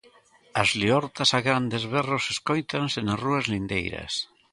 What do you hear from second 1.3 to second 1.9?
a grandes